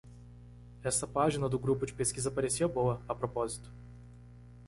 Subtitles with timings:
[0.81, 3.69] Essa página do grupo de pesquisa parecia boa, a propósito.